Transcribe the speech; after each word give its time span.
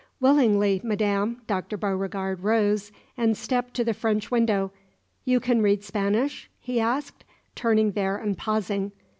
"Willingly, 0.19 0.81
madam." 0.83 1.43
Dr. 1.45 1.77
Beauregard 1.77 2.39
rose, 2.39 2.91
and 3.17 3.37
stepped 3.37 3.75
to 3.75 3.83
the 3.83 3.93
French 3.93 4.31
window. 4.31 4.71
"You 5.25 5.39
can 5.39 5.61
read 5.61 5.83
Spanish?" 5.83 6.49
he 6.59 6.79
asked, 6.79 7.23
turning 7.53 7.91
there 7.91 8.17
and 8.17 8.35
pausing. 8.35 8.93